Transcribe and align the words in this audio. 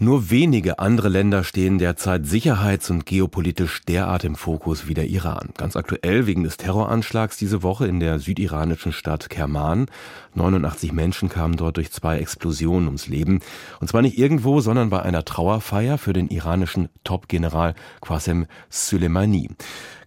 Nur 0.00 0.30
wenige 0.30 0.78
andere 0.78 1.08
Länder 1.08 1.42
stehen 1.42 1.78
derzeit 1.78 2.24
sicherheits- 2.24 2.88
und 2.88 3.04
geopolitisch 3.04 3.82
derart 3.82 4.22
im 4.22 4.36
Fokus 4.36 4.86
wie 4.86 4.94
der 4.94 5.08
Iran. 5.08 5.48
Ganz 5.56 5.74
aktuell 5.74 6.28
wegen 6.28 6.44
des 6.44 6.56
Terroranschlags 6.56 7.36
diese 7.36 7.64
Woche 7.64 7.88
in 7.88 7.98
der 7.98 8.20
südiranischen 8.20 8.92
Stadt 8.92 9.28
Kerman. 9.28 9.86
89 10.34 10.92
Menschen 10.92 11.28
kamen 11.28 11.56
dort 11.56 11.78
durch 11.78 11.90
zwei 11.90 12.18
Explosionen 12.18 12.86
ums 12.86 13.08
Leben. 13.08 13.40
Und 13.80 13.88
zwar 13.88 14.02
nicht 14.02 14.16
irgendwo, 14.16 14.60
sondern 14.60 14.88
bei 14.88 15.02
einer 15.02 15.24
Trauerfeier 15.24 15.98
für 15.98 16.12
den 16.12 16.28
iranischen 16.28 16.90
Top-General 17.02 17.74
Qasem 18.00 18.46
Soleimani. 18.70 19.50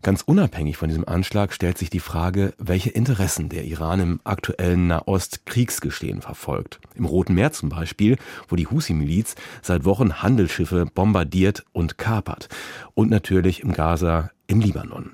Ganz 0.03 0.23
unabhängig 0.23 0.77
von 0.77 0.89
diesem 0.89 1.07
Anschlag 1.07 1.53
stellt 1.53 1.77
sich 1.77 1.91
die 1.91 1.99
Frage, 1.99 2.55
welche 2.57 2.89
Interessen 2.89 3.49
der 3.49 3.65
Iran 3.65 3.99
im 3.99 4.19
aktuellen 4.23 4.87
Nahost-Kriegsgeschehen 4.87 6.21
verfolgt. 6.21 6.79
Im 6.95 7.05
Roten 7.05 7.35
Meer 7.35 7.51
zum 7.51 7.69
Beispiel, 7.69 8.17
wo 8.49 8.55
die 8.55 8.65
Husi-Miliz 8.65 9.35
seit 9.61 9.80
Wochen 9.85 10.21
Handelsschiffe 10.21 10.85
bombardiert 10.85 11.63
und 11.71 11.97
kapert. 11.97 12.49
Und 12.93 13.09
natürlich 13.09 13.61
im 13.61 13.73
Gaza, 13.73 14.31
im 14.47 14.59
Libanon. 14.59 15.11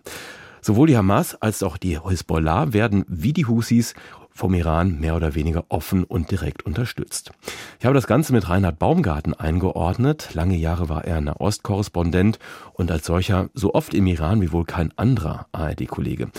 Sowohl 0.62 0.88
die 0.88 0.98
Hamas 0.98 1.35
als 1.35 1.63
auch 1.63 1.77
die 1.77 1.99
Hezbollah 1.99 2.73
werden 2.73 3.05
wie 3.08 3.34
die 3.34 3.45
Husis 3.45 3.94
vom 4.38 4.54
Iran 4.54 5.00
mehr 5.00 5.16
oder 5.16 5.36
weniger 5.36 5.66
offen 5.70 6.04
und 6.04 6.32
direkt 6.32 6.66
unterstützt. 6.66 7.32
Ich 7.80 7.86
habe 7.86 7.95
das 7.95 8.08
Ganze 8.08 8.34
mit 8.34 8.48
Reinhard 8.48 8.80
Baumgarten 8.80 9.34
eingeordnet. 9.34 10.30
Lange 10.34 10.55
Jahre 10.55 10.90
war 10.90 11.05
er 11.05 11.20
Nahostkorrespondent 11.22 12.38
und 12.73 12.92
als 12.92 13.05
solcher 13.05 13.50
so 13.54 13.73
oft 13.73 13.94
im 13.94 14.05
Iran 14.05 14.42
wie 14.42 14.52
wohl 14.52 14.66
kein 14.66 14.94
anderer 14.98 15.48
ARD-Kollege. 15.52 16.30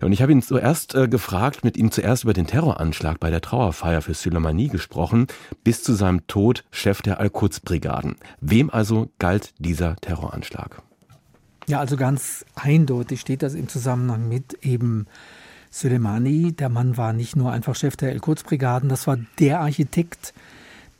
Ja, 0.00 0.06
und 0.06 0.12
ich 0.12 0.22
habe 0.22 0.32
ihn 0.32 0.42
zuerst 0.42 0.94
äh, 0.94 1.08
gefragt, 1.08 1.62
mit 1.62 1.76
ihm 1.76 1.90
zuerst 1.90 2.24
über 2.24 2.32
den 2.32 2.46
Terroranschlag 2.46 3.20
bei 3.20 3.30
der 3.30 3.42
Trauerfeier 3.42 4.00
für 4.00 4.14
Soleimani 4.14 4.68
gesprochen, 4.68 5.26
bis 5.62 5.82
zu 5.82 5.92
seinem 5.92 6.26
Tod 6.26 6.64
Chef 6.70 7.02
der 7.02 7.20
Al-Quds-Brigaden. 7.20 8.16
Wem 8.40 8.70
also 8.70 9.10
galt 9.18 9.52
dieser 9.58 9.96
Terroranschlag? 9.96 10.82
Ja, 11.68 11.78
also 11.78 11.96
ganz 11.96 12.44
eindeutig 12.54 13.20
steht 13.20 13.42
das 13.42 13.54
im 13.54 13.68
Zusammenhang 13.68 14.28
mit 14.28 14.54
eben 14.62 15.06
Soleimani, 15.72 16.52
der 16.52 16.68
Mann 16.68 16.96
war 16.98 17.12
nicht 17.12 17.34
nur 17.34 17.50
einfach 17.50 17.74
Chef 17.74 17.96
der 17.96 18.10
El-Quds-Brigaden, 18.10 18.88
das 18.90 19.06
war 19.06 19.16
der 19.40 19.60
Architekt, 19.60 20.34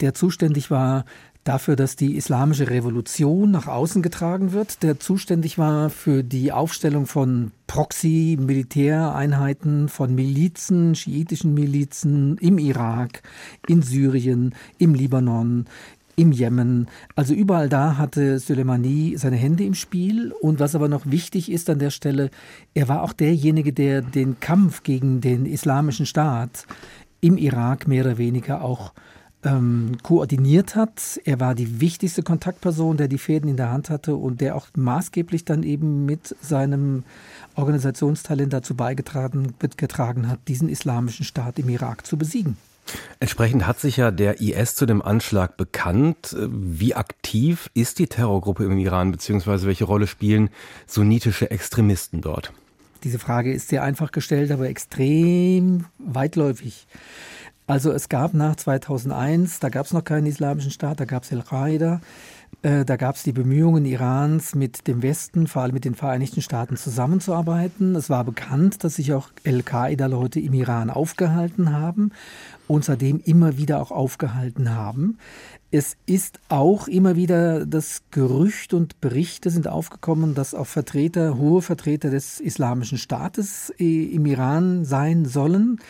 der 0.00 0.14
zuständig 0.14 0.70
war 0.70 1.04
dafür, 1.44 1.76
dass 1.76 1.96
die 1.96 2.16
islamische 2.16 2.70
Revolution 2.70 3.50
nach 3.50 3.66
außen 3.66 4.00
getragen 4.00 4.52
wird, 4.52 4.82
der 4.82 4.98
zuständig 4.98 5.58
war 5.58 5.90
für 5.90 6.24
die 6.24 6.52
Aufstellung 6.52 7.06
von 7.06 7.52
Proxy-Militäreinheiten, 7.66 9.90
von 9.90 10.14
Milizen, 10.14 10.94
schiitischen 10.94 11.52
Milizen 11.52 12.38
im 12.38 12.56
Irak, 12.58 13.22
in 13.66 13.82
Syrien, 13.82 14.54
im 14.78 14.94
Libanon, 14.94 15.66
im 16.16 16.32
Jemen. 16.32 16.88
Also 17.14 17.34
überall 17.34 17.68
da 17.68 17.96
hatte 17.96 18.38
Soleimani 18.38 19.14
seine 19.16 19.36
Hände 19.36 19.64
im 19.64 19.74
Spiel. 19.74 20.32
Und 20.40 20.60
was 20.60 20.74
aber 20.74 20.88
noch 20.88 21.06
wichtig 21.06 21.50
ist 21.50 21.70
an 21.70 21.78
der 21.78 21.90
Stelle, 21.90 22.30
er 22.74 22.88
war 22.88 23.02
auch 23.02 23.12
derjenige, 23.12 23.72
der 23.72 24.02
den 24.02 24.40
Kampf 24.40 24.82
gegen 24.82 25.20
den 25.20 25.46
islamischen 25.46 26.06
Staat 26.06 26.66
im 27.20 27.36
Irak 27.36 27.88
mehr 27.88 28.04
oder 28.04 28.18
weniger 28.18 28.62
auch 28.62 28.92
ähm, 29.44 29.96
koordiniert 30.02 30.76
hat. 30.76 31.20
Er 31.24 31.40
war 31.40 31.54
die 31.54 31.80
wichtigste 31.80 32.22
Kontaktperson, 32.22 32.96
der 32.96 33.08
die 33.08 33.18
Fäden 33.18 33.48
in 33.48 33.56
der 33.56 33.70
Hand 33.70 33.90
hatte 33.90 34.16
und 34.16 34.40
der 34.40 34.56
auch 34.56 34.66
maßgeblich 34.76 35.44
dann 35.44 35.62
eben 35.62 36.04
mit 36.06 36.36
seinem 36.40 37.04
Organisationstalent 37.54 38.52
dazu 38.52 38.74
beigetragen 38.74 39.54
getragen 39.76 40.28
hat, 40.28 40.40
diesen 40.48 40.68
islamischen 40.68 41.24
Staat 41.24 41.58
im 41.58 41.68
Irak 41.68 42.06
zu 42.06 42.16
besiegen. 42.16 42.56
Entsprechend 43.20 43.66
hat 43.66 43.78
sich 43.80 43.96
ja 43.96 44.10
der 44.10 44.40
IS 44.40 44.74
zu 44.74 44.86
dem 44.86 45.02
Anschlag 45.02 45.56
bekannt. 45.56 46.36
Wie 46.38 46.94
aktiv 46.94 47.70
ist 47.74 47.98
die 47.98 48.08
Terrorgruppe 48.08 48.64
im 48.64 48.78
Iran, 48.78 49.12
beziehungsweise 49.12 49.66
welche 49.66 49.84
Rolle 49.84 50.06
spielen 50.06 50.50
sunnitische 50.86 51.50
Extremisten 51.50 52.20
dort? 52.20 52.52
Diese 53.04 53.18
Frage 53.18 53.52
ist 53.52 53.68
sehr 53.68 53.82
einfach 53.82 54.12
gestellt, 54.12 54.50
aber 54.50 54.68
extrem 54.68 55.86
weitläufig. 55.98 56.86
Also 57.66 57.92
es 57.92 58.08
gab 58.08 58.34
nach 58.34 58.56
2001, 58.56 59.60
da 59.60 59.68
gab 59.68 59.86
es 59.86 59.92
noch 59.92 60.04
keinen 60.04 60.26
islamischen 60.26 60.70
Staat, 60.70 61.00
da 61.00 61.04
gab 61.04 61.22
es 61.22 61.32
Al-Qaida. 61.32 62.00
Äh, 62.62 62.84
da 62.84 62.96
gab 62.96 63.16
es 63.16 63.24
die 63.24 63.32
Bemühungen 63.32 63.84
Irans 63.84 64.54
mit 64.54 64.86
dem 64.86 65.02
Westen, 65.02 65.48
vor 65.48 65.62
allem 65.62 65.74
mit 65.74 65.84
den 65.84 65.96
Vereinigten 65.96 66.42
Staaten 66.42 66.76
zusammenzuarbeiten. 66.76 67.96
Es 67.96 68.08
war 68.08 68.24
bekannt, 68.24 68.84
dass 68.84 68.96
sich 68.96 69.12
auch 69.12 69.30
Al-Qaida-Leute 69.44 70.38
im 70.38 70.54
Iran 70.54 70.88
aufgehalten 70.88 71.72
haben 71.72 72.12
und 72.68 72.84
seitdem 72.84 73.20
immer 73.24 73.58
wieder 73.58 73.82
auch 73.82 73.90
aufgehalten 73.90 74.74
haben. 74.74 75.18
Es 75.72 75.96
ist 76.06 76.38
auch 76.48 76.86
immer 76.86 77.16
wieder 77.16 77.66
das 77.66 78.02
Gerücht 78.12 78.74
und 78.74 79.00
Berichte 79.00 79.50
sind 79.50 79.66
aufgekommen, 79.66 80.34
dass 80.34 80.54
auch 80.54 80.66
Vertreter, 80.66 81.38
hohe 81.38 81.62
Vertreter 81.62 82.10
des 82.10 82.38
Islamischen 82.38 82.98
Staates 82.98 83.72
äh, 83.78 84.04
im 84.04 84.24
Iran 84.26 84.84
sein 84.84 85.24
sollen. 85.24 85.80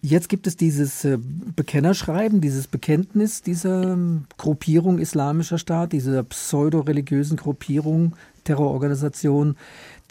Jetzt 0.00 0.28
gibt 0.28 0.46
es 0.46 0.56
dieses 0.56 1.04
äh, 1.04 1.18
Bekennerschreiben, 1.18 2.40
dieses 2.40 2.68
Bekenntnis 2.68 3.42
dieser 3.42 3.94
ähm, 3.94 4.26
Gruppierung 4.36 5.00
Islamischer 5.00 5.58
Staat, 5.58 5.92
dieser 5.92 6.22
pseudo-religiösen 6.22 7.36
Gruppierung, 7.36 8.14
Terrororganisation, 8.44 9.56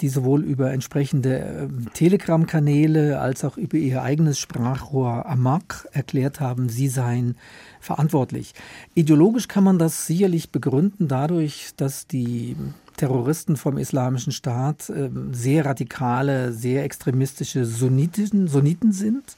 die 0.02 0.10
sowohl 0.10 0.44
über 0.44 0.74
entsprechende 0.74 1.38
ähm, 1.38 1.88
Telegram-Kanäle 1.94 3.22
als 3.22 3.46
auch 3.46 3.56
über 3.56 3.78
ihr 3.78 4.04
eigenes 4.04 4.40
Sprachrohr 4.40 5.26
Amak 5.26 5.88
erklärt 5.94 6.42
haben, 6.42 6.68
sie 6.68 6.90
seien 6.90 7.36
verantwortlich. 7.80 8.54
Ideologisch 8.94 9.48
kann 9.48 9.64
man 9.64 9.80
das 9.80 10.06
sicherlich 10.06 10.52
begründen 10.52 11.08
dadurch, 11.08 11.70
dass 11.78 12.08
die 12.08 12.58
Terroristen 12.98 13.56
vom 13.56 13.78
Islamischen 13.78 14.34
Staat 14.34 14.90
ähm, 14.90 15.34
sehr 15.34 15.66
radikale, 15.66 16.52
sehr 16.52 16.84
extremistische 16.84 17.66
Sunniten, 17.66 18.48
Sunniten 18.48 18.92
sind 18.92 19.38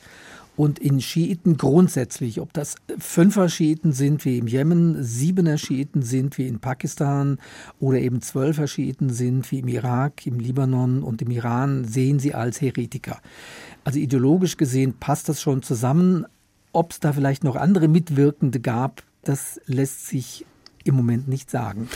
und 0.60 0.78
in 0.78 1.00
Schiiten 1.00 1.56
grundsätzlich, 1.56 2.42
ob 2.42 2.52
das 2.52 2.76
Fünfer-Schiiten 2.98 3.94
sind 3.94 4.26
wie 4.26 4.40
im 4.40 4.48
Jemen, 4.48 5.02
Siebener-Schiiten 5.02 6.02
sind 6.02 6.38
wie 6.38 6.50
in 6.50 6.60
Pakistan 6.60 7.38
oder 7.80 8.00
eben 8.00 8.22
Zwölfer-Schiiten 8.22 9.10
sind 9.10 9.50
wie 9.52 9.60
im 9.60 9.70
Irak, 9.70 10.28
im 10.28 10.38
Libanon 10.38 11.02
und 11.02 11.22
im 11.22 11.32
Iran, 11.32 11.86
sehen 11.86 12.20
sie 12.20 12.34
als 12.34 12.60
Heretiker. 12.60 13.22
Also 13.86 14.00
ideologisch 14.00 14.58
gesehen 14.58 14.96
passt 15.00 15.30
das 15.30 15.42
schon 15.42 15.64
zusammen. 15.64 16.26
Ob 16.74 16.92
es 16.92 17.00
da 17.00 17.14
vielleicht 17.14 17.46
noch 17.46 17.56
andere 17.56 17.88
Mitwirkende 17.88 18.60
gab, 18.60 19.04
das 19.24 19.62
lässt 19.66 20.08
sich 20.08 20.46
im 20.84 20.96
Moment 20.96 21.28
nicht 21.28 21.50
sagen. 21.50 21.90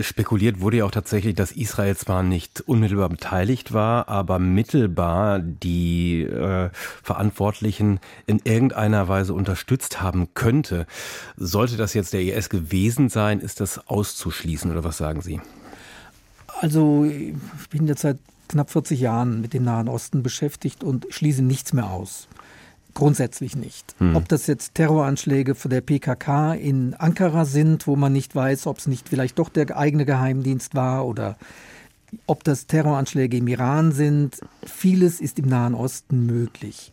Spekuliert 0.00 0.60
wurde 0.60 0.78
ja 0.78 0.84
auch 0.84 0.90
tatsächlich, 0.90 1.34
dass 1.34 1.52
Israel 1.52 1.96
zwar 1.96 2.22
nicht 2.22 2.62
unmittelbar 2.62 3.08
beteiligt 3.08 3.72
war, 3.72 4.08
aber 4.08 4.38
mittelbar 4.38 5.38
die 5.38 6.22
äh, 6.22 6.70
Verantwortlichen 7.02 8.00
in 8.26 8.40
irgendeiner 8.44 9.08
Weise 9.08 9.34
unterstützt 9.34 10.00
haben 10.00 10.28
könnte. 10.34 10.86
Sollte 11.36 11.76
das 11.76 11.94
jetzt 11.94 12.12
der 12.12 12.22
IS 12.22 12.48
gewesen 12.48 13.08
sein, 13.08 13.40
ist 13.40 13.60
das 13.60 13.88
auszuschließen 13.88 14.70
oder 14.70 14.84
was 14.84 14.98
sagen 14.98 15.20
Sie? 15.22 15.40
Also 16.60 17.04
ich 17.04 17.68
bin 17.70 17.86
jetzt 17.86 18.02
seit 18.02 18.18
knapp 18.48 18.70
40 18.70 18.98
Jahren 19.00 19.40
mit 19.40 19.54
dem 19.54 19.64
Nahen 19.64 19.88
Osten 19.88 20.22
beschäftigt 20.22 20.82
und 20.82 21.06
schließe 21.10 21.42
nichts 21.42 21.72
mehr 21.72 21.90
aus. 21.90 22.28
Grundsätzlich 22.98 23.54
nicht. 23.54 23.94
Hm. 23.98 24.16
Ob 24.16 24.28
das 24.28 24.48
jetzt 24.48 24.74
Terroranschläge 24.74 25.54
von 25.54 25.70
der 25.70 25.82
PKK 25.82 26.54
in 26.54 26.94
Ankara 26.94 27.44
sind, 27.44 27.86
wo 27.86 27.94
man 27.94 28.12
nicht 28.12 28.34
weiß, 28.34 28.66
ob 28.66 28.78
es 28.78 28.88
nicht 28.88 29.08
vielleicht 29.08 29.38
doch 29.38 29.50
der 29.50 29.76
eigene 29.76 30.04
Geheimdienst 30.04 30.74
war 30.74 31.06
oder 31.06 31.36
ob 32.26 32.42
das 32.42 32.66
Terroranschläge 32.66 33.36
im 33.36 33.46
Iran 33.46 33.92
sind. 33.92 34.40
Vieles 34.64 35.20
ist 35.20 35.38
im 35.38 35.46
Nahen 35.46 35.74
Osten 35.74 36.26
möglich. 36.26 36.90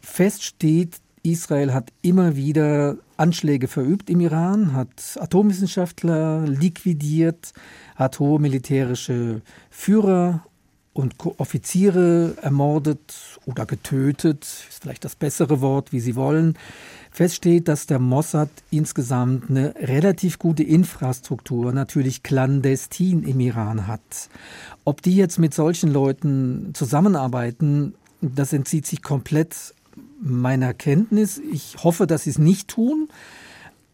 Fest 0.00 0.42
steht, 0.42 0.96
Israel 1.22 1.72
hat 1.74 1.92
immer 2.02 2.34
wieder 2.34 2.96
Anschläge 3.16 3.68
verübt 3.68 4.10
im 4.10 4.18
Iran, 4.18 4.74
hat 4.74 5.16
Atomwissenschaftler 5.20 6.44
liquidiert, 6.44 7.52
hat 7.94 8.18
hohe 8.18 8.40
militärische 8.40 9.42
Führer 9.70 10.44
und 10.92 11.14
Offiziere 11.38 12.36
ermordet 12.42 13.38
oder 13.46 13.64
getötet, 13.64 14.42
ist 14.42 14.82
vielleicht 14.82 15.04
das 15.04 15.14
bessere 15.14 15.60
Wort, 15.60 15.92
wie 15.92 16.00
Sie 16.00 16.16
wollen. 16.16 16.58
Feststeht, 17.12 17.68
dass 17.68 17.86
der 17.86 17.98
Mossad 17.98 18.50
insgesamt 18.70 19.50
eine 19.50 19.74
relativ 19.76 20.38
gute 20.38 20.62
Infrastruktur, 20.62 21.72
natürlich 21.72 22.22
clandestin 22.22 23.22
im 23.22 23.40
Iran 23.40 23.86
hat. 23.86 24.00
Ob 24.84 25.02
die 25.02 25.16
jetzt 25.16 25.38
mit 25.38 25.54
solchen 25.54 25.92
Leuten 25.92 26.70
zusammenarbeiten, 26.74 27.94
das 28.20 28.52
entzieht 28.52 28.86
sich 28.86 29.02
komplett 29.02 29.74
meiner 30.20 30.74
Kenntnis. 30.74 31.40
Ich 31.52 31.76
hoffe, 31.82 32.06
dass 32.06 32.24
sie 32.24 32.30
es 32.30 32.38
nicht 32.38 32.68
tun. 32.68 33.08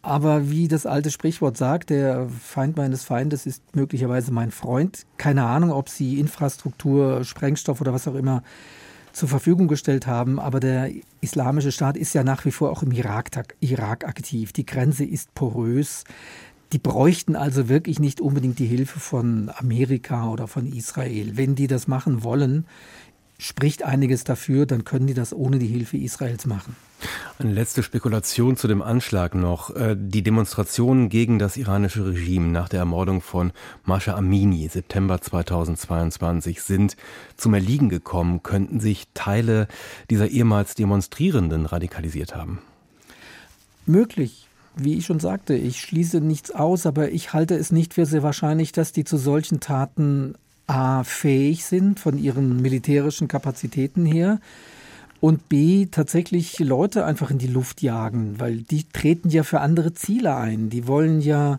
Aber 0.06 0.48
wie 0.48 0.68
das 0.68 0.86
alte 0.86 1.10
Sprichwort 1.10 1.56
sagt, 1.56 1.90
der 1.90 2.28
Feind 2.28 2.76
meines 2.76 3.02
Feindes 3.02 3.44
ist 3.44 3.74
möglicherweise 3.74 4.30
mein 4.30 4.52
Freund. 4.52 5.04
Keine 5.16 5.42
Ahnung, 5.42 5.72
ob 5.72 5.88
sie 5.88 6.20
Infrastruktur, 6.20 7.24
Sprengstoff 7.24 7.80
oder 7.80 7.92
was 7.92 8.06
auch 8.06 8.14
immer 8.14 8.44
zur 9.12 9.28
Verfügung 9.28 9.66
gestellt 9.66 10.06
haben. 10.06 10.38
Aber 10.38 10.60
der 10.60 10.92
Islamische 11.20 11.72
Staat 11.72 11.96
ist 11.96 12.14
ja 12.14 12.22
nach 12.22 12.44
wie 12.44 12.52
vor 12.52 12.70
auch 12.70 12.84
im 12.84 12.92
Irak, 12.92 13.30
Irak 13.58 14.06
aktiv. 14.06 14.52
Die 14.52 14.64
Grenze 14.64 15.04
ist 15.04 15.34
porös. 15.34 16.04
Die 16.72 16.78
bräuchten 16.78 17.34
also 17.34 17.68
wirklich 17.68 17.98
nicht 17.98 18.20
unbedingt 18.20 18.60
die 18.60 18.66
Hilfe 18.66 19.00
von 19.00 19.50
Amerika 19.56 20.28
oder 20.28 20.46
von 20.46 20.66
Israel. 20.66 21.36
Wenn 21.36 21.56
die 21.56 21.66
das 21.66 21.88
machen 21.88 22.22
wollen, 22.22 22.64
spricht 23.38 23.82
einiges 23.82 24.22
dafür, 24.22 24.66
dann 24.66 24.84
können 24.84 25.08
die 25.08 25.14
das 25.14 25.34
ohne 25.34 25.58
die 25.58 25.66
Hilfe 25.66 25.96
Israels 25.96 26.46
machen. 26.46 26.76
Eine 27.38 27.52
letzte 27.52 27.82
Spekulation 27.82 28.56
zu 28.56 28.66
dem 28.66 28.80
Anschlag 28.80 29.34
noch. 29.34 29.74
Äh, 29.76 29.94
die 29.98 30.22
Demonstrationen 30.22 31.10
gegen 31.10 31.38
das 31.38 31.58
iranische 31.58 32.06
Regime 32.06 32.48
nach 32.48 32.68
der 32.68 32.80
Ermordung 32.80 33.20
von 33.20 33.52
Masha 33.84 34.14
Amini 34.14 34.68
September 34.68 35.20
2022 35.20 36.62
sind 36.62 36.96
zum 37.36 37.52
Erliegen 37.52 37.90
gekommen. 37.90 38.42
Könnten 38.42 38.80
sich 38.80 39.08
Teile 39.12 39.68
dieser 40.08 40.28
ehemals 40.28 40.74
Demonstrierenden 40.74 41.66
radikalisiert 41.66 42.34
haben? 42.34 42.60
Möglich. 43.84 44.48
Wie 44.74 44.98
ich 44.98 45.06
schon 45.06 45.20
sagte, 45.20 45.54
ich 45.54 45.80
schließe 45.80 46.20
nichts 46.20 46.50
aus, 46.50 46.84
aber 46.86 47.10
ich 47.10 47.32
halte 47.32 47.54
es 47.54 47.70
nicht 47.70 47.94
für 47.94 48.04
sehr 48.04 48.22
wahrscheinlich, 48.22 48.72
dass 48.72 48.92
die 48.92 49.04
zu 49.04 49.16
solchen 49.16 49.60
Taten 49.60 50.34
A 50.66 51.04
fähig 51.04 51.64
sind 51.64 52.00
von 52.00 52.18
ihren 52.18 52.60
militärischen 52.60 53.28
Kapazitäten 53.28 54.04
her 54.04 54.40
und 55.26 55.48
B 55.48 55.88
tatsächlich 55.90 56.60
Leute 56.60 57.04
einfach 57.04 57.32
in 57.32 57.38
die 57.38 57.48
Luft 57.48 57.82
jagen, 57.82 58.38
weil 58.38 58.58
die 58.58 58.84
treten 58.84 59.28
ja 59.28 59.42
für 59.42 59.60
andere 59.60 59.92
Ziele 59.92 60.36
ein. 60.36 60.70
Die 60.70 60.86
wollen 60.86 61.20
ja, 61.20 61.58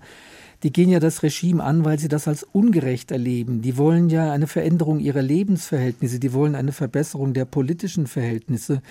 die 0.64 0.72
gehen 0.72 0.90
ja 0.90 1.02
das 1.02 1.22
Regime 1.22 1.62
an, 1.62 1.84
weil 1.84 2.00
sie 2.00 2.08
das 2.08 2.30
als 2.30 2.44
ungerecht 2.44 3.12
erleben. 3.12 3.62
Die 3.62 3.76
wollen 3.76 4.10
ja 4.10 4.32
eine 4.32 4.48
Veränderung 4.48 5.02
ihrer 5.02 5.22
Lebensverhältnisse, 5.22 6.18
die 6.18 6.32
wollen 6.32 6.56
eine 6.56 6.72
Verbesserung 6.72 7.34
der 7.34 7.44
politischen 7.44 8.08
Verhältnisse. 8.08 8.82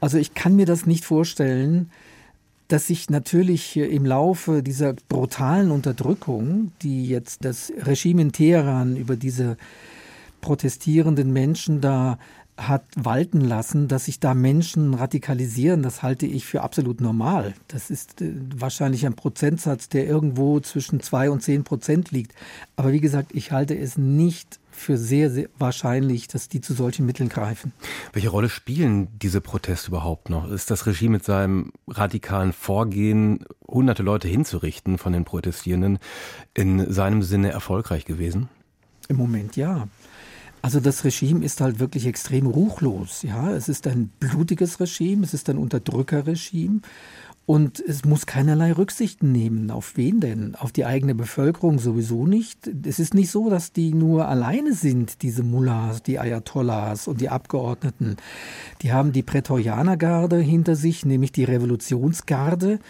Also 0.00 0.18
ich 0.18 0.34
kann 0.34 0.56
mir 0.56 0.66
das 0.66 0.86
nicht 0.86 1.04
vorstellen, 1.04 1.92
dass 2.66 2.88
sich 2.88 3.08
natürlich 3.10 3.76
im 3.76 4.04
Laufe 4.04 4.60
dieser 4.60 4.94
brutalen 5.08 5.70
Unterdrückung, 5.70 6.72
die 6.82 7.06
jetzt 7.06 7.44
das 7.44 7.72
Regime 7.80 8.22
in 8.22 8.32
Teheran 8.32 8.96
über 8.96 9.14
diese 9.14 9.56
protestierenden 10.40 11.32
Menschen 11.32 11.80
da 11.80 12.18
hat 12.56 12.84
walten 12.96 13.40
lassen, 13.40 13.86
dass 13.88 14.06
sich 14.06 14.18
da 14.18 14.34
Menschen 14.34 14.94
radikalisieren, 14.94 15.82
das 15.82 16.02
halte 16.02 16.26
ich 16.26 16.46
für 16.46 16.62
absolut 16.62 17.00
normal. 17.00 17.54
Das 17.68 17.90
ist 17.90 18.22
äh, 18.22 18.32
wahrscheinlich 18.54 19.04
ein 19.04 19.14
Prozentsatz, 19.14 19.88
der 19.88 20.06
irgendwo 20.06 20.60
zwischen 20.60 21.00
zwei 21.00 21.30
und 21.30 21.42
zehn 21.42 21.64
Prozent 21.64 22.10
liegt. 22.10 22.34
Aber 22.76 22.92
wie 22.92 23.00
gesagt, 23.00 23.32
ich 23.34 23.52
halte 23.52 23.76
es 23.76 23.98
nicht 23.98 24.58
für 24.70 24.96
sehr, 24.96 25.30
sehr 25.30 25.48
wahrscheinlich, 25.58 26.28
dass 26.28 26.48
die 26.48 26.60
zu 26.60 26.74
solchen 26.74 27.06
Mitteln 27.06 27.28
greifen. 27.28 27.72
Welche 28.12 28.28
Rolle 28.28 28.48
spielen 28.48 29.08
diese 29.18 29.40
Proteste 29.40 29.88
überhaupt 29.88 30.28
noch? 30.28 30.50
Ist 30.50 30.70
das 30.70 30.86
Regime 30.86 31.14
mit 31.14 31.24
seinem 31.24 31.72
radikalen 31.88 32.52
Vorgehen, 32.52 33.44
hunderte 33.66 34.02
Leute 34.02 34.28
hinzurichten 34.28 34.98
von 34.98 35.12
den 35.12 35.24
Protestierenden, 35.24 35.98
in 36.54 36.92
seinem 36.92 37.22
Sinne 37.22 37.50
erfolgreich 37.50 38.04
gewesen? 38.04 38.48
Im 39.08 39.16
Moment 39.16 39.56
ja. 39.56 39.88
Also 40.66 40.80
das 40.80 41.04
Regime 41.04 41.44
ist 41.44 41.60
halt 41.60 41.78
wirklich 41.78 42.06
extrem 42.06 42.48
ruchlos. 42.48 43.22
Ja, 43.22 43.52
es 43.52 43.68
ist 43.68 43.86
ein 43.86 44.10
blutiges 44.18 44.80
Regime, 44.80 45.22
es 45.22 45.32
ist 45.32 45.48
ein 45.48 45.58
Unterdrückerregime 45.58 46.80
und 47.46 47.78
es 47.78 48.04
muss 48.04 48.26
keinerlei 48.26 48.72
Rücksichten 48.72 49.30
nehmen. 49.30 49.70
Auf 49.70 49.96
wen 49.96 50.18
denn? 50.18 50.56
Auf 50.56 50.72
die 50.72 50.84
eigene 50.84 51.14
Bevölkerung 51.14 51.78
sowieso 51.78 52.26
nicht. 52.26 52.68
Es 52.84 52.98
ist 52.98 53.14
nicht 53.14 53.30
so, 53.30 53.48
dass 53.48 53.72
die 53.72 53.94
nur 53.94 54.26
alleine 54.26 54.72
sind, 54.72 55.22
diese 55.22 55.44
Mullahs, 55.44 56.02
die 56.02 56.18
Ayatollahs 56.18 57.06
und 57.06 57.20
die 57.20 57.28
Abgeordneten. 57.28 58.16
Die 58.82 58.92
haben 58.92 59.12
die 59.12 59.22
Prätorianergarde 59.22 60.40
hinter 60.40 60.74
sich, 60.74 61.06
nämlich 61.06 61.30
die 61.30 61.44
Revolutionsgarde. 61.44 62.80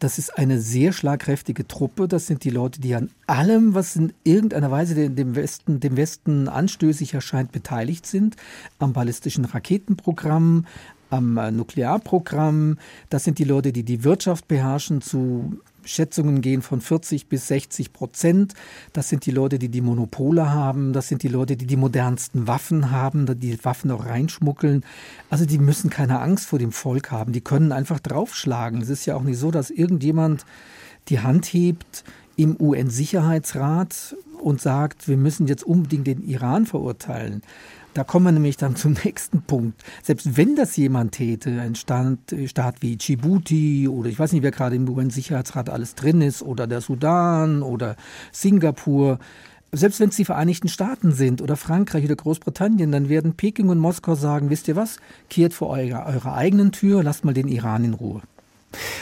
Das 0.00 0.16
ist 0.16 0.38
eine 0.38 0.58
sehr 0.58 0.92
schlagkräftige 0.92 1.68
Truppe. 1.68 2.08
Das 2.08 2.26
sind 2.26 2.44
die 2.44 2.50
Leute, 2.50 2.80
die 2.80 2.94
an 2.94 3.10
allem, 3.26 3.74
was 3.74 3.96
in 3.96 4.14
irgendeiner 4.24 4.70
Weise 4.70 5.10
dem 5.10 5.36
Westen, 5.36 5.78
dem 5.78 5.98
Westen 5.98 6.48
anstößig 6.48 7.12
erscheint, 7.12 7.52
beteiligt 7.52 8.06
sind. 8.06 8.36
Am 8.78 8.94
ballistischen 8.94 9.44
Raketenprogramm, 9.44 10.64
am 11.10 11.36
äh, 11.36 11.50
Nuklearprogramm. 11.50 12.78
Das 13.10 13.24
sind 13.24 13.38
die 13.38 13.44
Leute, 13.44 13.72
die 13.72 13.82
die 13.82 14.04
Wirtschaft 14.04 14.48
beherrschen 14.48 15.02
zu 15.02 15.60
Schätzungen 15.84 16.40
gehen 16.40 16.62
von 16.62 16.80
40 16.80 17.26
bis 17.28 17.48
60 17.48 17.92
Prozent. 17.92 18.54
Das 18.92 19.08
sind 19.08 19.26
die 19.26 19.30
Leute, 19.30 19.58
die 19.58 19.68
die 19.68 19.80
Monopole 19.80 20.50
haben. 20.50 20.92
Das 20.92 21.08
sind 21.08 21.22
die 21.22 21.28
Leute, 21.28 21.56
die 21.56 21.66
die 21.66 21.76
modernsten 21.76 22.46
Waffen 22.46 22.90
haben, 22.90 23.26
die 23.38 23.62
Waffen 23.64 23.90
auch 23.90 24.06
reinschmuggeln. 24.06 24.84
Also 25.30 25.46
die 25.46 25.58
müssen 25.58 25.90
keine 25.90 26.20
Angst 26.20 26.46
vor 26.46 26.58
dem 26.58 26.72
Volk 26.72 27.10
haben. 27.10 27.32
Die 27.32 27.40
können 27.40 27.72
einfach 27.72 28.00
draufschlagen. 28.00 28.82
Es 28.82 28.88
ist 28.88 29.06
ja 29.06 29.16
auch 29.16 29.22
nicht 29.22 29.38
so, 29.38 29.50
dass 29.50 29.70
irgendjemand 29.70 30.44
die 31.08 31.20
Hand 31.20 31.46
hebt 31.46 32.04
im 32.36 32.56
UN-Sicherheitsrat 32.58 34.16
und 34.40 34.60
sagt, 34.60 35.08
wir 35.08 35.16
müssen 35.16 35.46
jetzt 35.46 35.64
unbedingt 35.64 36.06
den 36.06 36.22
Iran 36.22 36.66
verurteilen. 36.66 37.42
Da 37.94 38.04
kommen 38.04 38.26
wir 38.26 38.32
nämlich 38.32 38.56
dann 38.56 38.76
zum 38.76 38.92
nächsten 39.04 39.42
Punkt. 39.42 39.82
Selbst 40.02 40.36
wenn 40.36 40.54
das 40.54 40.76
jemand 40.76 41.12
täte, 41.12 41.60
ein 41.60 41.74
Staat, 41.74 42.18
Staat 42.46 42.82
wie 42.82 42.96
Djibouti 42.96 43.88
oder 43.88 44.08
ich 44.08 44.18
weiß 44.18 44.32
nicht, 44.32 44.42
wer 44.42 44.52
gerade 44.52 44.76
im 44.76 44.88
UN-Sicherheitsrat 44.88 45.68
alles 45.68 45.94
drin 45.94 46.20
ist, 46.20 46.42
oder 46.42 46.66
der 46.66 46.80
Sudan 46.80 47.62
oder 47.62 47.96
Singapur, 48.32 49.18
selbst 49.72 50.00
wenn 50.00 50.08
es 50.08 50.16
die 50.16 50.24
Vereinigten 50.24 50.68
Staaten 50.68 51.12
sind 51.12 51.42
oder 51.42 51.56
Frankreich 51.56 52.04
oder 52.04 52.16
Großbritannien, 52.16 52.92
dann 52.92 53.08
werden 53.08 53.34
Peking 53.34 53.68
und 53.68 53.78
Moskau 53.78 54.14
sagen, 54.14 54.50
wisst 54.50 54.68
ihr 54.68 54.76
was, 54.76 54.98
kehrt 55.28 55.54
vor 55.54 55.70
eurer, 55.70 56.06
eurer 56.06 56.34
eigenen 56.34 56.72
Tür, 56.72 57.02
lasst 57.02 57.24
mal 57.24 57.34
den 57.34 57.48
Iran 57.48 57.84
in 57.84 57.94
Ruhe. 57.94 58.22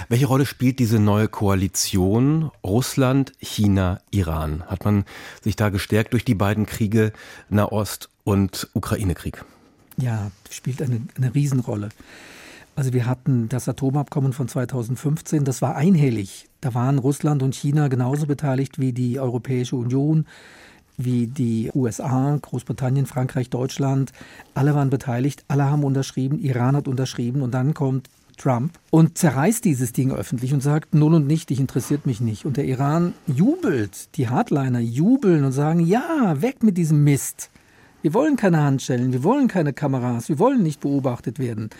Welche 0.08 0.26
Rolle 0.26 0.46
spielt 0.46 0.78
diese 0.78 0.98
neue 0.98 1.28
Koalition 1.28 2.50
Russland, 2.64 3.32
China, 3.40 4.00
Iran? 4.10 4.62
Hat 4.66 4.84
man 4.84 5.04
sich 5.42 5.56
da 5.56 5.68
gestärkt 5.68 6.12
durch 6.12 6.24
die 6.24 6.34
beiden 6.34 6.66
Kriege 6.66 7.12
Nahost 7.48 8.08
und 8.24 8.68
Ukraine-Krieg? 8.74 9.44
Ja, 9.96 10.30
spielt 10.50 10.80
eine, 10.80 11.02
eine 11.16 11.34
Riesenrolle. 11.34 11.90
Also 12.76 12.92
wir 12.92 13.06
hatten 13.06 13.48
das 13.48 13.68
Atomabkommen 13.68 14.32
von 14.32 14.46
2015, 14.46 15.44
das 15.44 15.60
war 15.62 15.74
einhellig. 15.74 16.48
Da 16.60 16.74
waren 16.74 16.98
Russland 16.98 17.42
und 17.42 17.54
China 17.54 17.88
genauso 17.88 18.26
beteiligt 18.26 18.78
wie 18.78 18.92
die 18.92 19.18
Europäische 19.18 19.74
Union, 19.74 20.26
wie 20.96 21.26
die 21.26 21.70
USA, 21.74 22.38
Großbritannien, 22.40 23.06
Frankreich, 23.06 23.50
Deutschland. 23.50 24.12
Alle 24.54 24.76
waren 24.76 24.90
beteiligt, 24.90 25.44
alle 25.48 25.64
haben 25.64 25.82
unterschrieben, 25.82 26.38
Iran 26.38 26.76
hat 26.76 26.86
unterschrieben 26.86 27.42
und 27.42 27.52
dann 27.52 27.74
kommt 27.74 28.08
Trump 28.38 28.78
und 28.90 29.18
zerreißt 29.18 29.64
dieses 29.64 29.92
Ding 29.92 30.12
öffentlich 30.12 30.54
und 30.54 30.62
sagt, 30.62 30.94
null 30.94 31.14
und 31.14 31.26
nichtig, 31.26 31.60
interessiert 31.60 32.06
mich 32.06 32.20
nicht. 32.20 32.44
Und 32.44 32.56
der 32.56 32.64
Iran 32.64 33.14
jubelt, 33.26 34.16
die 34.16 34.28
Hardliner 34.28 34.80
jubeln 34.80 35.44
und 35.44 35.52
sagen, 35.52 35.80
ja, 35.80 36.40
weg 36.40 36.62
mit 36.62 36.76
diesem 36.76 37.04
Mist. 37.04 37.50
Wir 38.02 38.14
wollen 38.14 38.36
keine 38.36 38.62
Handschellen, 38.62 39.12
wir 39.12 39.24
wollen 39.24 39.48
keine 39.48 39.72
Kameras, 39.72 40.28
wir 40.28 40.38
wollen 40.38 40.62
nicht 40.62 40.80
beobachtet 40.80 41.38
werden. 41.38 41.70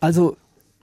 Also 0.00 0.36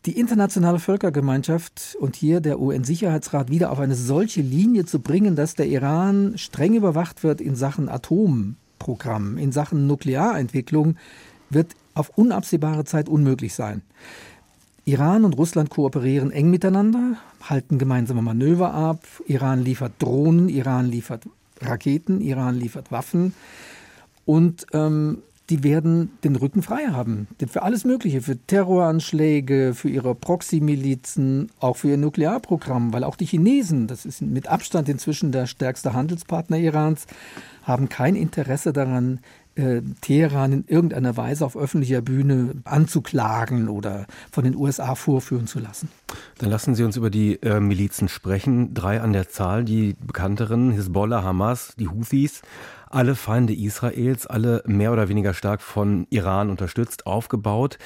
die 0.05 0.19
internationale 0.19 0.79
Völkergemeinschaft 0.79 1.95
und 2.00 2.15
hier 2.15 2.41
der 2.41 2.59
UN-Sicherheitsrat 2.59 3.50
wieder 3.50 3.71
auf 3.71 3.79
eine 3.79 3.95
solche 3.95 4.41
Linie 4.41 4.85
zu 4.85 5.00
bringen, 5.00 5.35
dass 5.35 5.55
der 5.55 5.67
Iran 5.67 6.38
streng 6.38 6.73
überwacht 6.75 7.23
wird 7.23 7.39
in 7.39 7.55
Sachen 7.55 7.88
Atomprogramm, 7.88 9.38
in 9.38 9.51
Sachen 9.51 9.88
Nuklearentwicklung, 9.88 10.97
wird 11.50 11.75
auf 11.93 12.09
unabsehbare 12.17 12.83
Zeit 12.83 13.07
unmöglich 13.07 13.53
sein. 13.53 13.81
Iran 14.85 15.23
und 15.23 15.37
Russland 15.37 15.69
kooperieren 15.69 16.31
eng 16.31 16.49
miteinander, 16.49 17.17
halten 17.41 17.77
gemeinsame 17.77 18.21
Manöver 18.21 18.73
ab. 18.73 18.99
Iran 19.27 19.63
liefert 19.63 19.93
Drohnen, 19.99 20.49
Iran 20.49 20.87
liefert 20.87 21.23
Raketen, 21.61 22.19
Iran 22.19 22.55
liefert 22.55 22.91
Waffen. 22.91 23.33
Und 24.25 24.65
ähm, 24.73 25.19
die 25.49 25.63
werden 25.63 26.11
den 26.23 26.35
Rücken 26.35 26.61
frei 26.61 26.87
haben. 26.87 27.27
Für 27.47 27.63
alles 27.63 27.83
Mögliche, 27.83 28.21
für 28.21 28.37
Terroranschläge, 28.37 29.73
für 29.73 29.89
ihre 29.89 30.15
Proxy-Milizen, 30.15 31.49
auch 31.59 31.77
für 31.77 31.89
ihr 31.89 31.97
Nuklearprogramm, 31.97 32.93
weil 32.93 33.03
auch 33.03 33.17
die 33.17 33.25
Chinesen, 33.25 33.87
das 33.87 34.05
ist 34.05 34.21
mit 34.21 34.47
Abstand 34.47 34.87
inzwischen 34.87 35.31
der 35.31 35.45
stärkste 35.45 35.93
Handelspartner 35.93 36.57
Irans, 36.57 37.07
haben 37.63 37.89
kein 37.89 38.15
Interesse 38.15 38.71
daran, 38.71 39.19
äh, 39.55 39.81
Teheran 40.01 40.51
in 40.51 40.65
irgendeiner 40.67 41.15
Weise 41.15 41.45
auf 41.45 41.55
öffentlicher 41.55 42.01
Bühne 42.01 42.55
anzuklagen 42.63 43.69
oder 43.69 44.07
von 44.31 44.43
den 44.43 44.55
USA 44.55 44.95
vorführen 44.95 45.48
zu 45.48 45.60
lassen. 45.60 45.89
Dann 46.39 46.50
lassen 46.50 46.75
Sie 46.75 46.83
uns 46.83 46.98
über 46.98 47.10
die 47.10 47.41
äh, 47.43 47.60
Milizen 47.60 48.07
sprechen. 48.07 48.74
Drei 48.74 49.01
an 49.01 49.13
der 49.13 49.29
Zahl, 49.29 49.63
die 49.63 49.95
bekannteren, 50.05 50.72
Hisbollah, 50.72 51.24
Hamas, 51.24 51.75
die 51.77 51.88
Houthis. 51.88 52.41
Alle 52.89 53.15
Feinde 53.15 53.53
Israels, 53.55 54.27
alle 54.27 54.63
mehr 54.65 54.91
oder 54.91 55.10
weniger 55.10 55.33
stark 55.33 55.62
von 55.62 56.07
Iran 56.10 56.50
unterstützt, 56.50 57.05
aufgebaut. 57.07 57.77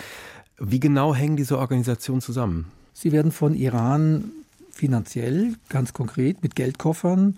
Wie 0.60 0.80
genau 0.80 1.14
hängen 1.14 1.38
diese 1.38 1.58
Organisationen 1.58 2.22
zusammen? 2.22 2.72
Sie 2.94 3.12
werden 3.12 3.32
von 3.32 3.54
Iran 3.54 4.32
finanziell, 4.72 5.56
ganz 5.70 5.94
konkret, 5.94 6.44
mit 6.44 6.56
Geldkoffern 6.56 7.38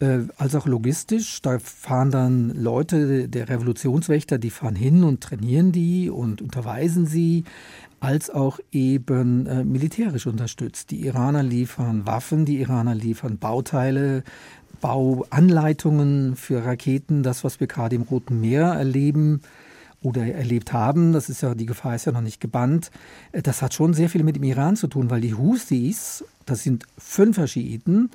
äh, 0.00 0.20
als 0.36 0.54
auch 0.54 0.66
logistisch. 0.66 1.42
Da 1.42 1.58
fahren 1.58 2.10
dann 2.10 2.50
Leute 2.50 3.28
der 3.28 3.48
Revolutionswächter, 3.48 4.38
die 4.38 4.50
fahren 4.50 4.76
hin 4.76 5.04
und 5.04 5.22
trainieren 5.22 5.72
die 5.72 6.10
und 6.10 6.42
unterweisen 6.42 7.06
sie, 7.06 7.44
als 8.00 8.30
auch 8.30 8.60
eben 8.70 9.46
äh, 9.46 9.64
militärisch 9.64 10.26
unterstützt. 10.26 10.90
Die 10.90 11.04
Iraner 11.04 11.42
liefern 11.42 12.06
Waffen, 12.06 12.44
die 12.44 12.60
Iraner 12.60 12.94
liefern 12.94 13.38
Bauteile, 13.38 14.22
Bauanleitungen 14.80 16.36
für 16.36 16.64
Raketen, 16.64 17.22
das, 17.22 17.42
was 17.42 17.58
wir 17.58 17.66
gerade 17.66 17.96
im 17.96 18.02
Roten 18.02 18.40
Meer 18.40 18.66
erleben 18.66 19.40
oder 20.00 20.24
erlebt 20.24 20.72
haben, 20.72 21.12
das 21.12 21.28
ist 21.28 21.40
ja, 21.40 21.56
die 21.56 21.66
Gefahr 21.66 21.96
ist 21.96 22.04
ja 22.04 22.12
noch 22.12 22.20
nicht 22.20 22.40
gebannt, 22.40 22.92
äh, 23.32 23.42
das 23.42 23.62
hat 23.62 23.74
schon 23.74 23.94
sehr 23.94 24.08
viel 24.08 24.22
mit 24.22 24.36
dem 24.36 24.44
Iran 24.44 24.76
zu 24.76 24.86
tun, 24.86 25.10
weil 25.10 25.20
die 25.20 25.34
Houthis, 25.34 26.24
das 26.46 26.62
sind 26.62 26.86
fünfer 26.96 27.48
Schiiten, 27.48 28.10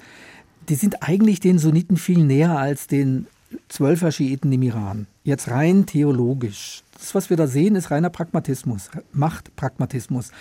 die 0.69 0.75
sind 0.75 1.03
eigentlich 1.03 1.39
den 1.39 1.59
Sunniten 1.59 1.97
viel 1.97 2.23
näher 2.23 2.57
als 2.57 2.87
den 2.87 3.27
Zwölfer 3.69 4.11
Schiiten 4.11 4.51
im 4.51 4.61
Iran. 4.63 5.07
Jetzt 5.23 5.49
rein 5.49 5.85
theologisch. 5.85 6.83
Das, 6.93 7.13
was 7.13 7.29
wir 7.29 7.37
da 7.37 7.47
sehen, 7.47 7.75
ist 7.75 7.91
reiner 7.91 8.09
Pragmatismus, 8.09 8.89
Machtpragmatismus. 9.11 10.31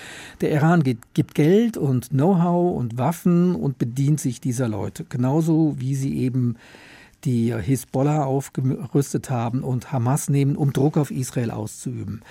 Der 0.41 0.51
Iran 0.51 0.83
gibt, 0.83 1.15
gibt 1.15 1.35
Geld 1.35 1.77
und 1.77 2.11
Know-how 2.11 2.77
und 2.77 2.99
Waffen 2.99 3.55
und 3.55 3.79
bedient 3.79 4.21
sich 4.21 4.41
dieser 4.41 4.69
Leute. 4.69 5.05
Genauso 5.05 5.75
wie 5.79 5.95
sie 5.95 6.17
eben 6.19 6.57
die 7.25 7.55
Hisbollah 7.55 8.25
aufgerüstet 8.25 9.31
haben 9.31 9.63
und 9.63 9.93
Hamas 9.93 10.29
nehmen, 10.29 10.57
um 10.57 10.73
Druck 10.73 10.97
auf 10.97 11.11
Israel 11.11 11.51
auszuüben. 11.51 12.23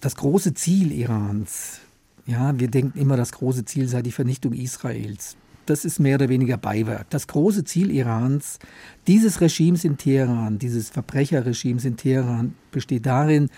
Das 0.00 0.16
große 0.16 0.54
Ziel 0.54 0.92
Irans, 0.92 1.80
ja, 2.26 2.58
wir 2.58 2.68
denken 2.68 2.98
immer, 2.98 3.16
das 3.16 3.32
große 3.32 3.64
Ziel 3.64 3.88
sei 3.88 4.02
die 4.02 4.12
Vernichtung 4.12 4.52
Israels 4.52 5.36
das 5.70 5.84
ist 5.84 5.98
mehr 5.98 6.16
oder 6.16 6.28
weniger 6.28 6.56
Beiwerk. 6.56 7.10
Das 7.10 7.26
große 7.26 7.64
Ziel 7.64 7.90
Irans, 7.90 8.58
dieses 9.06 9.40
Regimes 9.40 9.84
in 9.84 9.96
Teheran, 9.96 10.58
dieses 10.58 10.90
Verbrecherregimes 10.90 11.84
in 11.84 11.96
Teheran, 11.96 12.54
besteht 12.70 13.06
darin, 13.06 13.50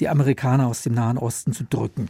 die 0.00 0.08
Amerikaner 0.08 0.66
aus 0.66 0.82
dem 0.82 0.94
Nahen 0.94 1.18
Osten 1.18 1.52
zu 1.52 1.64
drücken. 1.64 2.08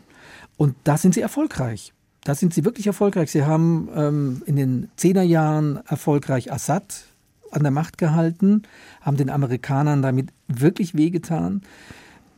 Und 0.57 0.77
da 0.85 0.97
sind 0.97 1.15
sie 1.15 1.21
erfolgreich. 1.21 1.93
Da 2.23 2.35
sind 2.35 2.55
sie 2.55 2.65
wirklich 2.65 2.87
erfolgreich. 2.87 3.31
Sie 3.31 3.45
haben 3.45 3.89
ähm, 3.95 4.43
in 4.47 4.57
den 4.57 4.89
Zehnerjahren 4.97 5.81
erfolgreich 5.87 6.53
Assad 6.53 7.05
an 7.51 7.63
der 7.63 7.73
Macht 7.73 7.99
gehalten, 7.99 8.63
haben 9.01 9.17
den 9.17 9.31
Amerikanern 9.31 10.03
damit 10.03 10.29
wirklich 10.47 10.95
wehgetan. 10.95 11.63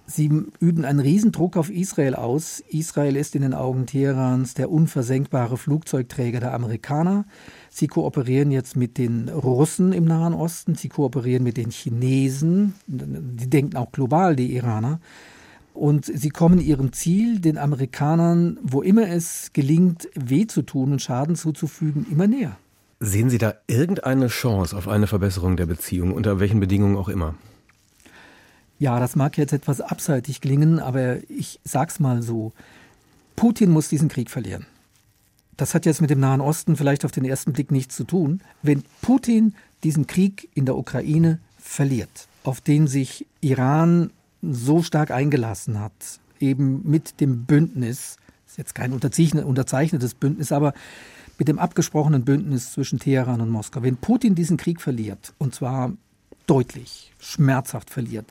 Sie 0.06 0.30
üben 0.60 0.84
einen 0.84 1.00
Riesendruck 1.00 1.56
auf 1.56 1.70
Israel 1.70 2.14
aus. 2.14 2.62
Israel 2.68 3.16
ist 3.16 3.34
in 3.34 3.42
den 3.42 3.54
Augen 3.54 3.86
Teherans 3.86 4.54
der 4.54 4.70
unversenkbare 4.70 5.56
Flugzeugträger 5.56 6.40
der 6.40 6.54
Amerikaner. 6.54 7.24
Sie 7.70 7.86
kooperieren 7.86 8.50
jetzt 8.50 8.76
mit 8.76 8.98
den 8.98 9.28
Russen 9.28 9.92
im 9.92 10.04
Nahen 10.04 10.34
Osten, 10.34 10.74
sie 10.74 10.88
kooperieren 10.88 11.44
mit 11.44 11.56
den 11.56 11.70
Chinesen, 11.70 12.74
die 12.86 13.48
denken 13.48 13.76
auch 13.76 13.92
global, 13.92 14.36
die 14.36 14.54
Iraner. 14.54 15.00
Und 15.72 16.04
sie 16.04 16.28
kommen 16.28 16.60
ihrem 16.60 16.92
Ziel, 16.92 17.38
den 17.40 17.56
Amerikanern, 17.56 18.58
wo 18.62 18.82
immer 18.82 19.08
es 19.08 19.52
gelingt, 19.52 20.08
weh 20.14 20.46
zu 20.46 20.62
tun 20.62 20.92
und 20.92 21.00
Schaden 21.00 21.36
zuzufügen, 21.36 22.06
immer 22.10 22.26
näher. 22.26 22.58
Sehen 23.00 23.30
Sie 23.30 23.38
da 23.38 23.54
irgendeine 23.66 24.28
Chance 24.28 24.76
auf 24.76 24.86
eine 24.86 25.06
Verbesserung 25.06 25.56
der 25.56 25.66
Beziehung, 25.66 26.12
unter 26.12 26.38
welchen 26.38 26.60
Bedingungen 26.60 26.96
auch 26.96 27.08
immer? 27.08 27.34
Ja, 28.78 28.98
das 28.98 29.16
mag 29.16 29.38
jetzt 29.38 29.52
etwas 29.52 29.80
abseitig 29.80 30.40
klingen, 30.40 30.80
aber 30.80 31.18
ich 31.30 31.60
sag's 31.64 32.00
mal 32.00 32.22
so. 32.22 32.52
Putin 33.36 33.70
muss 33.70 33.88
diesen 33.88 34.08
Krieg 34.08 34.30
verlieren. 34.30 34.66
Das 35.56 35.74
hat 35.74 35.86
jetzt 35.86 36.00
mit 36.00 36.10
dem 36.10 36.20
Nahen 36.20 36.40
Osten 36.40 36.76
vielleicht 36.76 37.04
auf 37.04 37.12
den 37.12 37.24
ersten 37.24 37.52
Blick 37.52 37.70
nichts 37.70 37.96
zu 37.96 38.04
tun. 38.04 38.40
Wenn 38.62 38.82
Putin 39.00 39.54
diesen 39.84 40.06
Krieg 40.06 40.48
in 40.54 40.66
der 40.66 40.76
Ukraine 40.76 41.38
verliert, 41.58 42.26
auf 42.44 42.60
den 42.60 42.86
sich 42.86 43.26
Iran 43.40 44.10
so 44.42 44.82
stark 44.82 45.10
eingelassen 45.10 45.78
hat, 45.78 45.92
eben 46.40 46.82
mit 46.88 47.20
dem 47.20 47.44
Bündnis, 47.44 48.16
ist 48.46 48.58
jetzt 48.58 48.74
kein 48.74 48.92
unterzeichnetes 48.92 50.14
Bündnis, 50.14 50.52
aber 50.52 50.74
mit 51.38 51.48
dem 51.48 51.58
abgesprochenen 51.58 52.24
Bündnis 52.24 52.72
zwischen 52.72 52.98
Teheran 52.98 53.40
und 53.40 53.48
Moskau. 53.48 53.82
Wenn 53.82 53.96
Putin 53.96 54.34
diesen 54.34 54.56
Krieg 54.56 54.80
verliert, 54.80 55.32
und 55.38 55.54
zwar 55.54 55.92
deutlich, 56.52 57.12
schmerzhaft 57.18 57.88
verliert, 57.88 58.26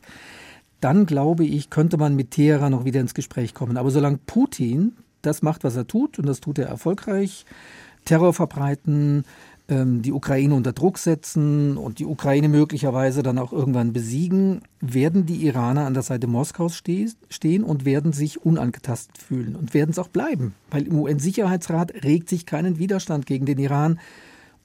dann 0.79 1.07
glaube 1.07 1.43
ich, 1.43 1.71
könnte 1.71 1.97
man 1.97 2.15
mit 2.15 2.31
Teheran 2.31 2.71
noch 2.71 2.85
wieder 2.85 3.01
ins 3.01 3.15
Gespräch 3.15 3.55
kommen. 3.55 3.77
Aber 3.77 3.89
solange 3.89 4.19
Putin 4.27 4.93
das 5.23 5.41
macht, 5.41 5.63
was 5.63 5.75
er 5.75 5.87
tut, 5.87 6.19
und 6.19 6.27
das 6.27 6.39
tut 6.39 6.59
er 6.59 6.67
erfolgreich, 6.67 7.45
Terror 8.05 8.33
verbreiten, 8.33 9.23
ähm, 9.69 10.03
die 10.03 10.11
Ukraine 10.11 10.53
unter 10.53 10.71
Druck 10.71 10.99
setzen 10.99 11.77
und 11.77 11.97
die 11.97 12.05
Ukraine 12.05 12.47
möglicherweise 12.47 13.23
dann 13.23 13.39
auch 13.39 13.53
irgendwann 13.53 13.91
besiegen, 13.91 14.61
werden 14.81 15.25
die 15.25 15.45
Iraner 15.45 15.85
an 15.87 15.95
der 15.95 16.03
Seite 16.03 16.27
Moskaus 16.27 16.75
stehen 16.75 17.63
und 17.63 17.85
werden 17.85 18.13
sich 18.13 18.43
unangetastet 18.45 19.17
fühlen 19.17 19.55
und 19.55 19.73
werden 19.73 19.91
es 19.91 19.99
auch 19.99 20.09
bleiben, 20.09 20.53
weil 20.69 20.85
im 20.85 20.99
UN-Sicherheitsrat 20.99 22.03
regt 22.03 22.29
sich 22.29 22.45
keinen 22.45 22.77
Widerstand 22.77 23.25
gegen 23.25 23.45
den 23.47 23.57
Iran 23.57 23.99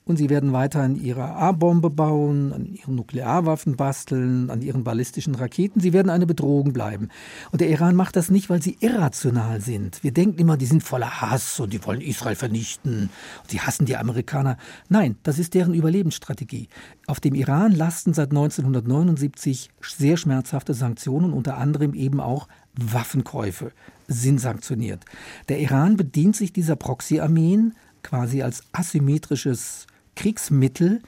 und 0.07 0.17
sie 0.17 0.31
werden 0.31 0.53
weiter 0.53 0.83
an 0.83 0.95
ihrer 0.95 1.35
A-Bombe 1.35 1.91
bauen, 1.91 2.53
an 2.53 2.65
ihren 2.65 2.95
Nuklearwaffen 2.95 3.75
basteln, 3.75 4.51
an 4.51 4.63
ihren 4.63 4.85
ballistischen 4.85 5.35
Raketen. 5.35 5.81
Sie 5.81 5.93
werden 5.93 6.11
eine 6.11 6.27
Bedrohung 6.27 6.73
bleiben. 6.73 7.09
Und 7.51 7.61
der 7.61 7.69
Iran 7.71 7.97
macht 7.97 8.15
das 8.15 8.31
nicht, 8.31 8.49
weil 8.49 8.63
sie 8.63 8.77
irrational 8.79 9.61
sind. 9.61 10.05
Wir 10.05 10.13
denken 10.13 10.39
immer, 10.39 10.57
die 10.57 10.67
sind 10.67 10.85
voller 10.85 11.21
Hass 11.21 11.59
und 11.59 11.73
die 11.73 11.85
wollen 11.85 12.01
Israel 12.01 12.37
vernichten. 12.37 13.11
Und 13.43 13.51
sie 13.51 13.61
hassen 13.61 13.85
die 13.85 13.97
Amerikaner. 13.97 14.59
Nein, 14.89 15.17
das 15.25 15.41
ist 15.41 15.55
deren 15.55 15.75
Überlebensstrategie. 15.75 16.69
Auf 17.09 17.19
dem 17.19 17.35
Iran 17.35 17.73
lasten 17.73 18.15
seit 18.15 18.31
1979 18.31 19.71
sehr 19.83 20.17
schmerzhafte 20.17 20.75
Sanktionen, 20.75 21.33
unter 21.33 21.57
anderem 21.57 21.95
eben 21.95 22.21
auch 22.21 22.47
Waffenkäufe 22.79 23.73
sind 24.07 24.41
sanktioniert. 24.41 25.05
Der 25.49 25.59
Iran 25.59 25.97
bedient 25.97 26.37
sich 26.37 26.53
dieser 26.53 26.77
Proxy-Armeen 26.77 27.75
quasi 28.05 28.43
als 28.43 28.63
asymmetrisches 28.71 29.89
Kriegsmittel, 30.17 31.01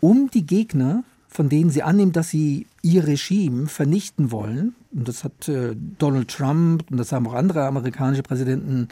um 0.00 0.30
die 0.30 0.46
Gegner, 0.46 1.04
von 1.28 1.48
denen 1.48 1.70
sie 1.70 1.82
annehmen, 1.82 2.12
dass 2.12 2.30
sie 2.30 2.66
ihr 2.82 3.06
Regime 3.06 3.66
vernichten 3.66 4.30
wollen, 4.30 4.74
und 4.94 5.08
das 5.08 5.24
hat 5.24 5.48
äh, 5.48 5.74
Donald 5.98 6.28
Trump 6.28 6.84
und 6.90 6.98
das 6.98 7.12
haben 7.12 7.26
auch 7.26 7.34
andere 7.34 7.64
amerikanische 7.64 8.22
Präsidenten 8.22 8.88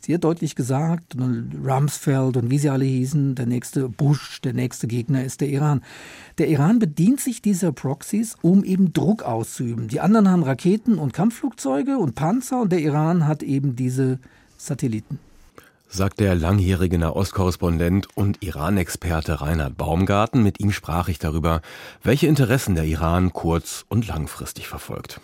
sehr 0.00 0.18
deutlich 0.18 0.54
gesagt, 0.54 1.14
Donald 1.14 1.46
Rumsfeld 1.64 2.36
und 2.36 2.50
wie 2.50 2.58
sie 2.58 2.68
alle 2.68 2.84
hießen, 2.84 3.34
der 3.34 3.46
nächste 3.46 3.88
Bush, 3.88 4.40
der 4.42 4.52
nächste 4.52 4.86
Gegner 4.86 5.24
ist 5.24 5.40
der 5.40 5.48
Iran. 5.48 5.82
Der 6.38 6.48
Iran 6.48 6.78
bedient 6.78 7.20
sich 7.20 7.42
dieser 7.42 7.72
Proxys, 7.72 8.36
um 8.40 8.62
eben 8.62 8.92
Druck 8.92 9.22
auszuüben. 9.22 9.88
Die 9.88 10.00
anderen 10.00 10.28
haben 10.28 10.44
Raketen 10.44 10.98
und 10.98 11.12
Kampfflugzeuge 11.12 11.98
und 11.98 12.14
Panzer 12.14 12.60
und 12.60 12.70
der 12.72 12.80
Iran 12.80 13.26
hat 13.26 13.42
eben 13.42 13.74
diese 13.74 14.18
Satelliten 14.56 15.18
sagt 15.88 16.20
der 16.20 16.34
langjährige 16.34 16.98
Nahostkorrespondent 16.98 18.08
und 18.14 18.42
Iran-Experte 18.42 19.40
Reinhard 19.40 19.76
Baumgarten. 19.76 20.42
Mit 20.42 20.60
ihm 20.60 20.72
sprach 20.72 21.08
ich 21.08 21.18
darüber, 21.18 21.62
welche 22.02 22.26
Interessen 22.26 22.74
der 22.74 22.84
Iran 22.84 23.32
kurz- 23.32 23.84
und 23.88 24.06
langfristig 24.06 24.68
verfolgt. 24.68 25.20